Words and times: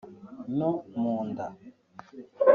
no 0.57 0.69
mu 0.99 1.15
nda 1.29 1.47